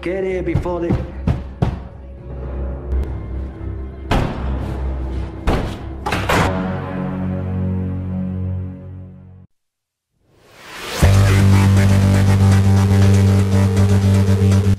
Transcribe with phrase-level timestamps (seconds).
[0.00, 0.92] get here before they.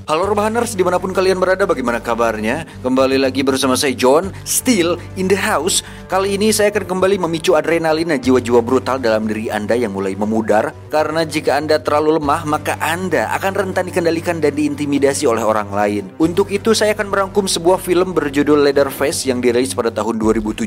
[0.09, 2.65] Halo Rebahaners, di mana pun kalian berada, bagaimana kabarnya?
[2.81, 7.53] Kembali lagi bersama saya John, still in the house Kali ini saya akan kembali memicu
[7.53, 12.49] adrenalin dan jiwa-jiwa brutal dalam diri Anda yang mulai memudar Karena jika Anda terlalu lemah,
[12.49, 17.45] maka Anda akan rentan dikendalikan dan diintimidasi oleh orang lain Untuk itu saya akan merangkum
[17.45, 20.65] sebuah film berjudul Leatherface yang dirilis pada tahun 2017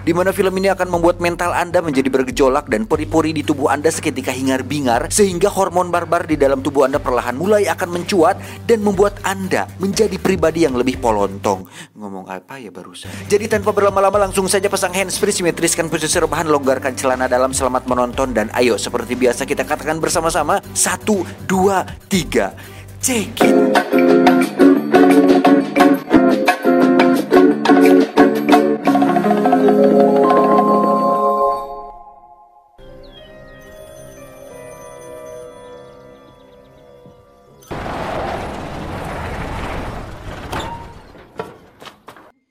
[0.00, 3.92] di mana film ini akan membuat mental Anda menjadi bergejolak dan pori-pori di tubuh Anda
[3.92, 9.20] seketika hingar-bingar Sehingga hormon barbar di dalam tubuh Anda perlahan mulai akan mencuat dan membuat
[9.28, 11.68] Anda menjadi pribadi yang lebih polontong.
[12.00, 13.12] Ngomong apa ya barusan?
[13.28, 18.30] Jadi tanpa berlama-lama langsung saja pasang handsfree, simetriskan posisi rebahan, longgarkan celana dalam selamat menonton
[18.30, 22.54] dan ayo seperti biasa kita katakan bersama-sama satu, dua, tiga,
[23.02, 25.39] check it.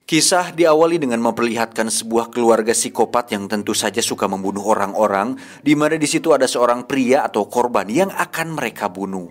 [0.09, 6.01] Kisah diawali dengan memperlihatkan sebuah keluarga psikopat yang tentu saja suka membunuh orang-orang, di mana
[6.01, 9.29] di situ ada seorang pria atau korban yang akan mereka bunuh.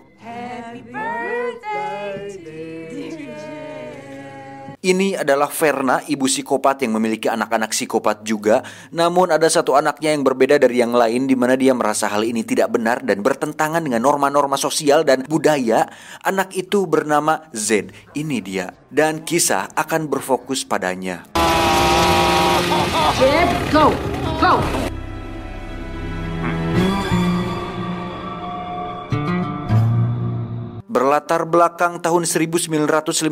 [4.79, 8.63] Ini adalah Verna, ibu psikopat yang memiliki anak-anak psikopat juga.
[8.95, 12.47] Namun ada satu anaknya yang berbeda dari yang lain di mana dia merasa hal ini
[12.47, 15.83] tidak benar dan bertentangan dengan norma-norma sosial dan budaya.
[16.23, 17.91] Anak itu bernama Z.
[18.15, 18.71] Ini dia.
[18.87, 21.27] Dan kisah akan berfokus padanya.
[23.19, 23.91] Jed, go!
[24.39, 24.63] Go!
[30.99, 33.31] Berlatar belakang tahun 1955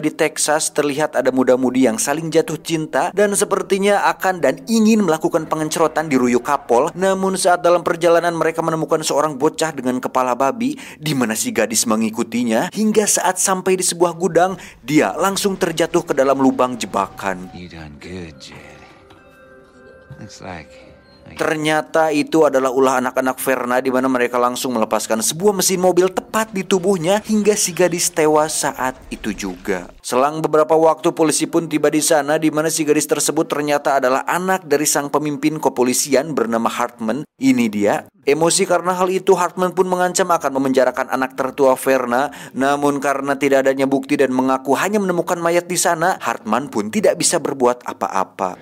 [0.00, 5.44] di Texas, terlihat ada muda-mudi yang saling jatuh cinta dan sepertinya akan dan ingin melakukan
[5.44, 6.88] pengencerotan di Ruyo Kapol.
[6.96, 11.84] Namun saat dalam perjalanan mereka menemukan seorang bocah dengan kepala babi di mana si gadis
[11.84, 17.52] mengikutinya hingga saat sampai di sebuah gudang, dia langsung terjatuh ke dalam lubang jebakan.
[17.52, 18.80] You done good, Jed.
[20.16, 20.91] Looks like
[21.32, 26.52] Ternyata itu adalah ulah anak-anak Verna di mana mereka langsung melepaskan sebuah mesin mobil tepat
[26.52, 29.88] di tubuhnya hingga si gadis tewas saat itu juga.
[30.04, 34.26] Selang beberapa waktu polisi pun tiba di sana di mana si gadis tersebut ternyata adalah
[34.28, 37.24] anak dari sang pemimpin kepolisian bernama Hartman.
[37.42, 38.06] Ini dia.
[38.22, 42.30] Emosi karena hal itu Hartman pun mengancam akan memenjarakan anak tertua Verna.
[42.54, 47.18] Namun karena tidak adanya bukti dan mengaku hanya menemukan mayat di sana, Hartman pun tidak
[47.18, 48.54] bisa berbuat apa-apa.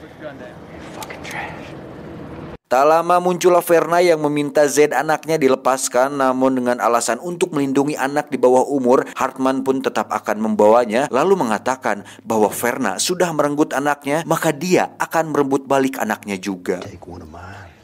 [2.70, 8.30] Tak lama muncullah Verna yang meminta Z anaknya dilepaskan namun dengan alasan untuk melindungi anak
[8.30, 14.22] di bawah umur Hartman pun tetap akan membawanya lalu mengatakan bahwa Verna sudah merenggut anaknya
[14.22, 16.78] maka dia akan merebut balik anaknya juga.
[16.78, 17.74] Take one of mine,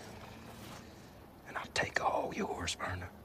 [1.50, 3.15] and I'll take all yours, Verna.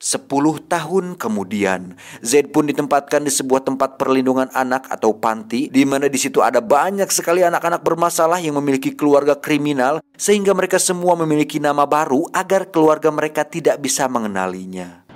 [0.00, 1.92] 10 tahun kemudian,
[2.24, 6.64] Z pun ditempatkan di sebuah tempat perlindungan anak atau panti di mana di situ ada
[6.64, 12.72] banyak sekali anak-anak bermasalah yang memiliki keluarga kriminal sehingga mereka semua memiliki nama baru agar
[12.72, 15.09] keluarga mereka tidak bisa mengenalinya.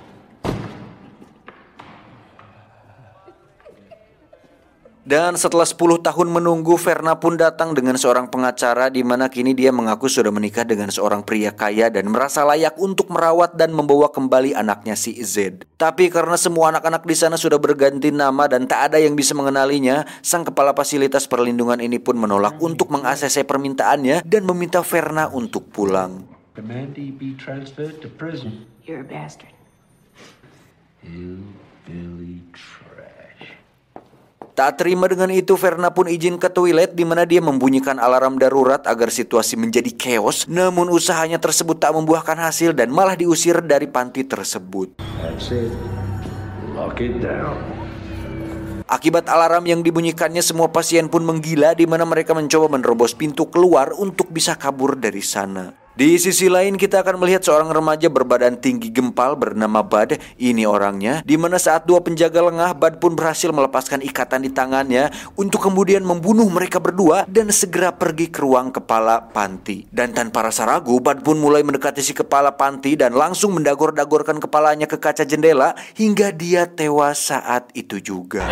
[5.05, 9.69] Dan setelah 10 tahun menunggu, Verna pun datang dengan seorang pengacara di mana kini dia
[9.69, 14.57] mengaku sudah menikah dengan seorang pria kaya dan merasa layak untuk merawat dan membawa kembali
[14.57, 15.61] anaknya si Z.
[15.77, 20.09] Tapi karena semua anak-anak di sana sudah berganti nama dan tak ada yang bisa mengenalinya,
[20.25, 26.25] sang kepala fasilitas perlindungan ini pun menolak untuk meng-ACC permintaannya dan meminta Verna untuk pulang.
[26.57, 28.65] Mandy be transferred to prison.
[28.81, 29.53] You're a bastard.
[31.05, 33.14] Hillbilly trash.
[34.55, 38.79] Tak terima dengan itu, Verna pun izin ke toilet di mana dia membunyikan alarm darurat
[38.87, 40.47] agar situasi menjadi chaos.
[40.47, 45.03] Namun usahanya tersebut tak membuahkan hasil dan malah diusir dari panti tersebut.
[48.87, 53.91] Akibat alarm yang dibunyikannya, semua pasien pun menggila di mana mereka mencoba menerobos pintu keluar
[53.91, 55.84] untuk bisa kabur dari sana.
[55.95, 60.19] Di sisi lain kita akan melihat seorang remaja berbadan tinggi gempal bernama Bud.
[60.35, 65.07] Ini orangnya, di mana saat dua penjaga lengah, Bud pun berhasil melepaskan ikatan di tangannya
[65.39, 69.87] untuk kemudian membunuh mereka berdua dan segera pergi ke ruang kepala panti.
[69.87, 74.91] Dan tanpa rasa ragu, Bud pun mulai mendekati si kepala panti dan langsung mendagor-dagorkan kepalanya
[74.91, 78.51] ke kaca jendela hingga dia tewas saat itu juga.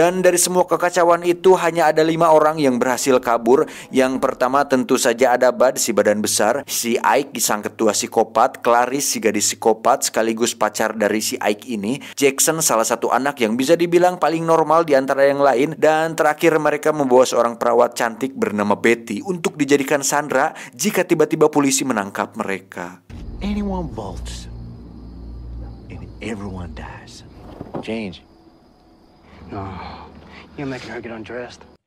[0.00, 3.68] Dan dari semua kekacauan itu hanya ada lima orang yang berhasil kabur.
[3.92, 9.12] Yang pertama tentu saja ada Bud si badan besar, si Ike sang ketua psikopat, Clarice
[9.12, 13.76] si gadis psikopat sekaligus pacar dari si Ike ini, Jackson salah satu anak yang bisa
[13.76, 18.80] dibilang paling normal di antara yang lain, dan terakhir mereka membawa seorang perawat cantik bernama
[18.80, 23.04] Betty untuk dijadikan sandra jika tiba-tiba polisi menangkap mereka.
[23.44, 24.48] Anyone bolts,
[25.92, 27.20] and everyone dies.
[27.84, 28.29] Change.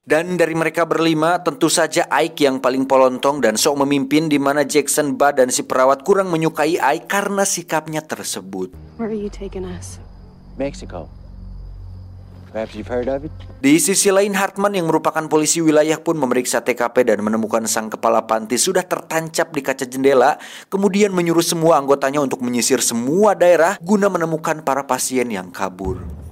[0.04, 4.68] Dan dari mereka berlima, tentu saja Ike yang paling polontong dan sok memimpin di mana
[4.68, 8.75] Jackson, Bud, dan si perawat kurang menyukai Ike karena sikapnya tersebut.
[9.00, 10.04] Where are you taking us?
[10.60, 11.07] Mexico.
[12.51, 13.33] Perhaps you've heard of it?
[13.63, 18.27] Di sisi lain, Hartman yang merupakan polisi wilayah pun memeriksa TKP dan menemukan sang kepala
[18.27, 20.38] panti sudah tertancap di kaca jendela,
[20.69, 26.22] kemudian menyuruh semua anggotanya untuk menyisir semua daerah guna menemukan para pasien yang kabur.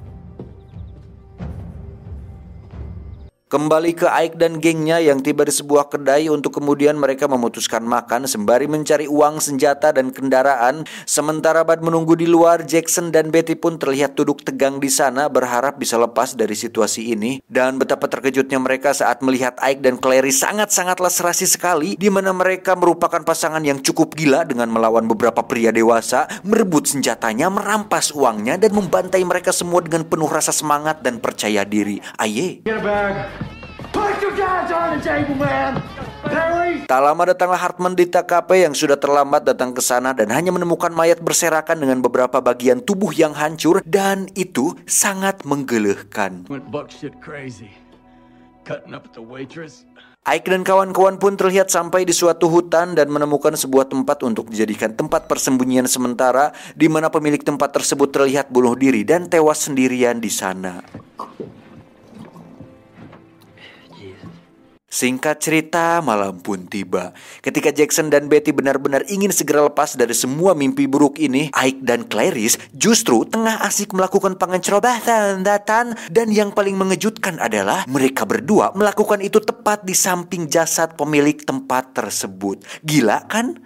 [3.52, 8.24] Kembali ke Ike dan gengnya yang tiba di sebuah kedai untuk kemudian mereka memutuskan makan
[8.24, 10.88] sembari mencari uang, senjata, dan kendaraan.
[11.04, 15.76] Sementara Bud menunggu di luar, Jackson dan Betty pun terlihat duduk tegang di sana berharap
[15.76, 17.44] bisa lepas dari situasi ini.
[17.44, 22.80] Dan betapa terkejutnya mereka saat melihat Ike dan Clary sangat-sangatlah serasi sekali di mana mereka
[22.80, 28.72] merupakan pasangan yang cukup gila dengan melawan beberapa pria dewasa, merebut senjatanya, merampas uangnya, dan
[28.72, 32.00] membantai mereka semua dengan penuh rasa semangat dan percaya diri.
[32.16, 32.64] Aye.
[32.64, 33.41] Get a
[36.86, 40.94] Tak lama datanglah Hartman di TKP yang sudah terlambat datang ke sana dan hanya menemukan
[40.94, 46.46] mayat berserakan dengan beberapa bagian tubuh yang hancur dan itu sangat menggelehkan.
[50.22, 54.94] Ike dan kawan-kawan pun terlihat sampai di suatu hutan dan menemukan sebuah tempat untuk dijadikan
[54.94, 60.30] tempat persembunyian sementara di mana pemilik tempat tersebut terlihat bunuh diri dan tewas sendirian di
[60.30, 61.01] sana.
[64.92, 67.16] Singkat cerita, malam pun tiba.
[67.40, 72.04] Ketika Jackson dan Betty benar-benar ingin segera lepas dari semua mimpi buruk ini, Ike dan
[72.12, 79.24] Clarice justru tengah asik melakukan pengencerobatan datan dan yang paling mengejutkan adalah mereka berdua melakukan
[79.24, 82.60] itu tepat di samping jasad pemilik tempat tersebut.
[82.84, 83.64] Gila kan?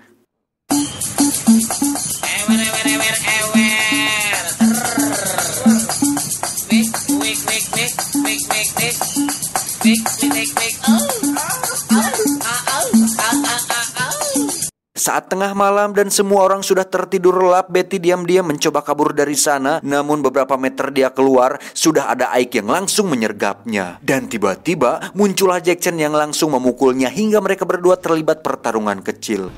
[15.06, 19.78] Saat tengah malam dan semua orang sudah tertidur lelap, Betty diam-diam mencoba kabur dari sana.
[19.86, 24.02] Namun beberapa meter dia keluar, sudah ada Ike yang langsung menyergapnya.
[24.02, 29.54] Dan tiba-tiba muncullah Jackson yang langsung memukulnya hingga mereka berdua terlibat pertarungan kecil.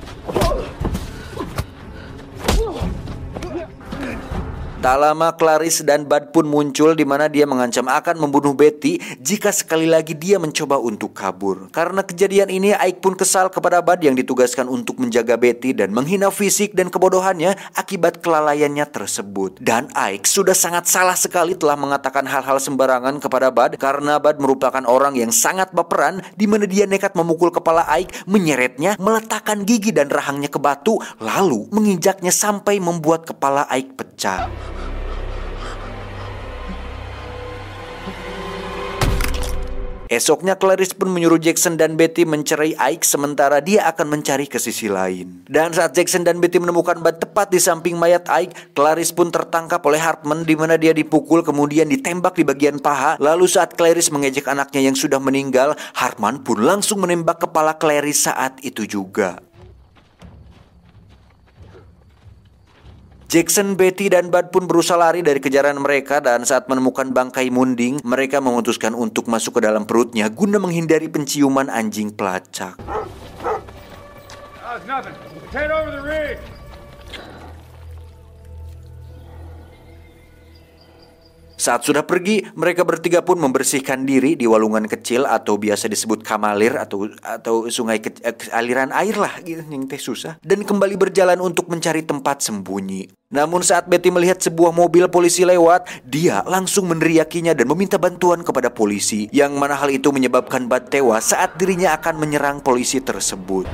[4.87, 9.51] Tak lama Clarice dan Bud pun muncul di mana dia mengancam akan membunuh Betty jika
[9.51, 11.67] sekali lagi dia mencoba untuk kabur.
[11.75, 16.31] Karena kejadian ini Ike pun kesal kepada Bud yang ditugaskan untuk menjaga Betty dan menghina
[16.31, 19.59] fisik dan kebodohannya akibat kelalaiannya tersebut.
[19.59, 24.87] Dan Ike sudah sangat salah sekali telah mengatakan hal-hal sembarangan kepada Bud karena Bud merupakan
[24.87, 30.07] orang yang sangat baperan di mana dia nekat memukul kepala Ike, menyeretnya, meletakkan gigi dan
[30.07, 34.76] rahangnya ke batu, lalu menginjaknya sampai membuat kepala Ike pecah.
[40.07, 44.87] Esoknya Clarice pun menyuruh Jackson dan Betty mencerai Ike sementara dia akan mencari ke sisi
[44.87, 45.43] lain.
[45.51, 49.83] Dan saat Jackson dan Betty menemukan Bud tepat di samping mayat Ike, Clarice pun tertangkap
[49.83, 53.19] oleh Hartman di mana dia dipukul kemudian ditembak di bagian paha.
[53.19, 58.63] Lalu saat Clarice mengejek anaknya yang sudah meninggal, Hartman pun langsung menembak kepala Clarice saat
[58.63, 59.43] itu juga.
[63.27, 67.99] Jackson, Betty, dan Bud pun berusaha lari dari kejaran mereka dan saat menemukan bangkai munding,
[68.07, 72.79] mereka memutuskan untuk masuk ke dalam perutnya guna menghindari penciuman anjing pelacak.
[81.67, 86.79] Saat sudah pergi, mereka bertiga pun membersihkan diri di walungan kecil atau biasa disebut kamalir
[86.79, 91.43] atau atau sungai ke, eh, aliran air lah gitu yang teh susah dan kembali berjalan
[91.43, 93.11] untuk mencari tempat sembunyi.
[93.35, 98.71] Namun saat Betty melihat sebuah mobil polisi lewat, dia langsung meneriakinya dan meminta bantuan kepada
[98.71, 99.27] polisi.
[99.35, 103.67] Yang mana hal itu menyebabkan Bud tewas saat dirinya akan menyerang polisi tersebut.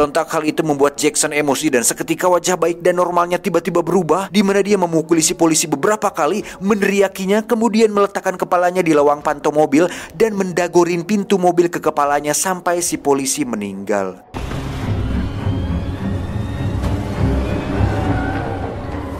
[0.00, 4.40] Sontak hal itu membuat Jackson emosi dan seketika wajah baik dan normalnya tiba-tiba berubah di
[4.40, 9.92] mana dia memukuli si polisi beberapa kali, meneriakinya, kemudian meletakkan kepalanya di lawang pantau mobil
[10.16, 14.24] dan mendagorin pintu mobil ke kepalanya sampai si polisi meninggal.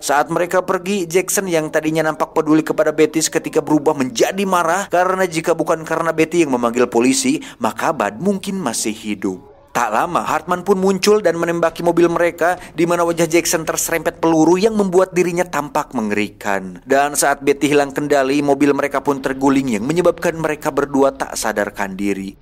[0.00, 5.28] Saat mereka pergi, Jackson yang tadinya nampak peduli kepada Betty ketika berubah menjadi marah karena
[5.28, 9.49] jika bukan karena Betty yang memanggil polisi, maka Bud mungkin masih hidup.
[9.70, 14.58] Tak lama, Hartman pun muncul dan menembaki mobil mereka di mana wajah Jackson terserempet peluru
[14.58, 16.82] yang membuat dirinya tampak mengerikan.
[16.82, 21.94] Dan saat Betty hilang kendali, mobil mereka pun terguling yang menyebabkan mereka berdua tak sadarkan
[21.94, 22.34] diri.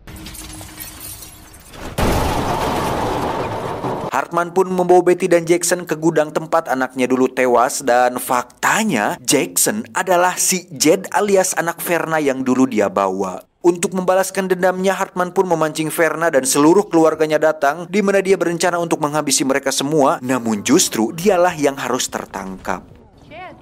[4.18, 9.86] Hartman pun membawa Betty dan Jackson ke gudang tempat anaknya dulu tewas dan faktanya Jackson
[9.94, 13.46] adalah si Jed alias anak Verna yang dulu dia bawa.
[13.62, 18.82] Untuk membalaskan dendamnya, Hartman pun memancing Verna dan seluruh keluarganya datang di mana dia berencana
[18.82, 22.82] untuk menghabisi mereka semua, namun justru dialah yang harus tertangkap.
[23.22, 23.54] Chad.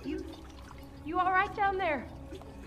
[0.00, 0.24] You.
[1.04, 1.20] You?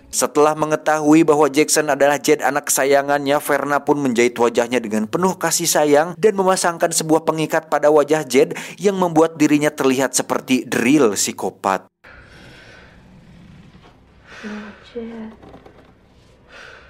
[0.08, 5.68] Setelah mengetahui bahwa Jackson adalah Jed anak kesayangannya, Verna pun menjahit wajahnya dengan penuh kasih
[5.68, 11.92] sayang dan memasangkan sebuah pengikat pada wajah Jed yang membuat dirinya terlihat seperti drill psikopat.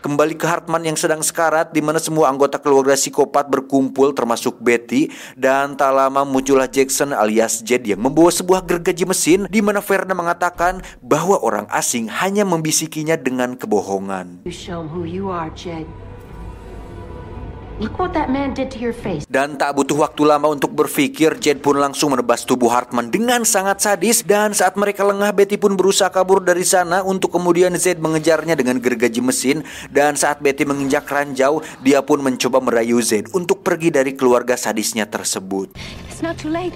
[0.08, 5.12] Kembali ke Hartman yang sedang sekarat di mana semua anggota keluarga psikopat berkumpul termasuk Betty
[5.36, 10.16] dan tak lama muncullah Jackson alias Jed yang membawa sebuah gergaji mesin di mana Verna
[10.16, 14.48] mengatakan bahwa orang asing hanya membisikinya dengan kebohongan.
[14.48, 16.07] You show who you are, Jed.
[17.78, 19.30] Look what that man did to your face.
[19.30, 23.86] Dan tak butuh waktu lama untuk berpikir, Jed pun langsung menebas tubuh Hartman dengan sangat
[23.86, 28.58] sadis dan saat mereka lengah, Betty pun berusaha kabur dari sana untuk kemudian Zed mengejarnya
[28.58, 29.62] dengan gergaji mesin
[29.94, 35.06] dan saat Betty menginjak ranjau, dia pun mencoba merayu Zed untuk pergi dari keluarga sadisnya
[35.06, 35.78] tersebut.
[36.10, 36.74] It's not too late.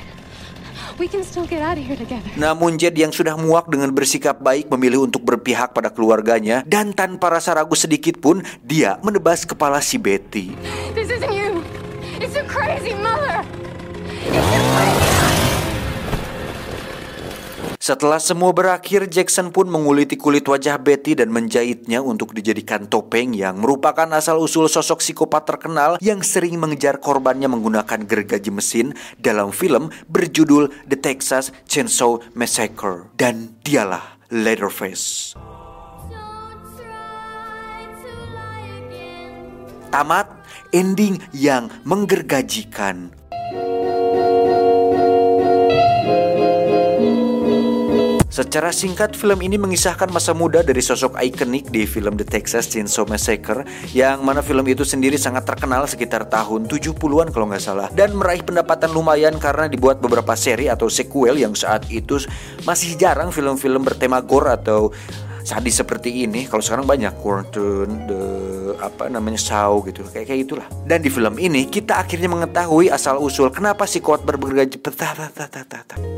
[1.02, 2.30] We can still get out of here together.
[2.38, 7.34] Namun Jed yang sudah muak dengan bersikap baik memilih untuk berpihak pada keluarganya dan tanpa
[7.34, 10.54] rasa ragu sedikit pun dia menebas kepala si Betty.
[10.94, 11.66] This isn't you.
[12.22, 13.42] It's your crazy mother.
[17.92, 23.60] Setelah semua berakhir, Jackson pun menguliti kulit wajah Betty dan menjahitnya untuk dijadikan topeng yang
[23.60, 30.72] merupakan asal-usul sosok psikopat terkenal yang sering mengejar korbannya menggunakan gergaji mesin dalam film berjudul
[30.88, 33.12] The Texas Chainsaw Massacre.
[33.20, 35.36] Dan dialah Leatherface.
[39.92, 40.32] Tamat,
[40.72, 43.12] ending yang menggergajikan.
[48.32, 53.04] Secara singkat, film ini mengisahkan masa muda dari sosok ikonik di film The Texas Chainsaw
[53.04, 57.92] Massacre yang mana film itu sendiri sangat terkenal sekitar tahun 70-an kalau nggak salah.
[57.92, 62.24] Dan meraih pendapatan lumayan karena dibuat beberapa seri atau sequel yang saat itu
[62.64, 64.96] masih jarang film-film bertema gore atau
[65.42, 68.24] sadis seperti ini kalau sekarang banyak Quantum the
[68.82, 70.02] apa namanya Saw gitu.
[70.10, 70.68] Kayak kayak itulah.
[70.84, 74.82] Dan di film ini kita akhirnya mengetahui asal usul kenapa si kuat bergergaji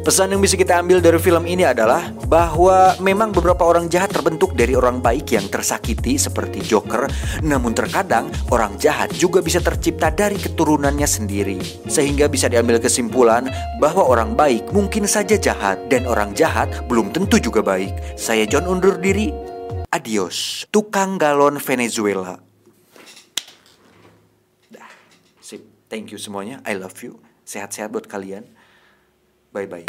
[0.03, 4.55] pesan yang bisa kita ambil dari film ini adalah bahwa memang beberapa orang jahat terbentuk
[4.55, 7.07] dari orang baik yang tersakiti seperti Joker.
[7.43, 11.59] Namun terkadang orang jahat juga bisa tercipta dari keturunannya sendiri.
[11.87, 13.47] Sehingga bisa diambil kesimpulan
[13.79, 15.79] bahwa orang baik mungkin saja jahat.
[15.87, 18.19] Dan orang jahat belum tentu juga baik.
[18.19, 19.12] Saya John undur diri
[19.93, 22.41] Adios, tukang galon Venezuela.
[24.73, 24.89] Dah,
[25.37, 25.61] sip.
[25.85, 26.65] Thank you semuanya.
[26.65, 27.21] I love you.
[27.45, 28.49] Sehat-sehat buat kalian.
[29.53, 29.85] Bye bye.